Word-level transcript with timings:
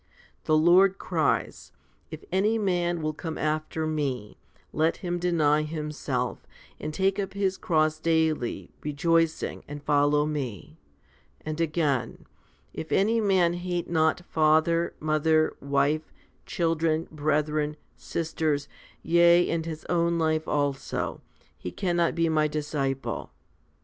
The 0.45 0.57
Lord 0.57 0.97
cries, 0.97 1.71
// 2.01 2.31
any 2.31 2.57
man 2.57 3.03
will 3.03 3.13
come 3.13 3.37
after 3.37 3.85
Me, 3.85 4.35
let 4.73 4.97
him 5.05 5.19
deny 5.19 5.61
himself, 5.61 6.39
and 6.79 6.91
take 6.91 7.19
up 7.19 7.33
his 7.35 7.55
cross 7.55 7.99
daily 7.99 8.71
rejoicing 8.81 9.63
and 9.67 9.83
follow 9.83 10.25
Me; 10.25 10.75
l 10.75 11.51
and 11.51 11.61
again, 11.61 12.25
// 12.51 12.73
any 12.75 13.21
man 13.21 13.53
hate 13.53 13.91
not 13.91 14.21
father, 14.25 14.95
mother, 14.99 15.55
wife, 15.61 16.11
children, 16.47 17.07
brethren, 17.11 17.77
sisters, 17.95 18.67
yea 19.03 19.47
and 19.51 19.67
his 19.67 19.85
own 19.85 20.17
life 20.17 20.47
also, 20.47 21.21
he 21.55 21.69
cannot 21.69 22.15
be 22.15 22.27
My 22.27 22.47
disciple? 22.47 23.29